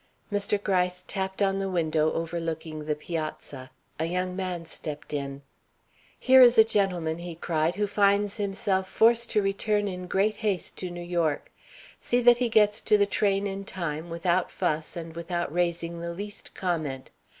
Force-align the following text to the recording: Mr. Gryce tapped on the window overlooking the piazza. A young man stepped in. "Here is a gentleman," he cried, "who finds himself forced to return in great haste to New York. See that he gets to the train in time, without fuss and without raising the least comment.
Mr. 0.33 0.57
Gryce 0.63 1.03
tapped 1.07 1.43
on 1.43 1.59
the 1.59 1.69
window 1.69 2.11
overlooking 2.13 2.85
the 2.85 2.95
piazza. 2.95 3.69
A 3.99 4.05
young 4.05 4.35
man 4.35 4.65
stepped 4.65 5.13
in. 5.13 5.43
"Here 6.19 6.41
is 6.41 6.57
a 6.57 6.63
gentleman," 6.63 7.19
he 7.19 7.35
cried, 7.35 7.75
"who 7.75 7.85
finds 7.85 8.37
himself 8.37 8.89
forced 8.89 9.29
to 9.29 9.43
return 9.43 9.87
in 9.87 10.07
great 10.07 10.37
haste 10.37 10.75
to 10.79 10.89
New 10.89 11.01
York. 11.03 11.51
See 11.99 12.19
that 12.21 12.37
he 12.37 12.49
gets 12.49 12.81
to 12.81 12.97
the 12.97 13.05
train 13.05 13.45
in 13.45 13.63
time, 13.63 14.09
without 14.09 14.49
fuss 14.49 14.95
and 14.97 15.15
without 15.15 15.53
raising 15.53 15.99
the 15.99 16.15
least 16.15 16.55
comment. 16.55 17.11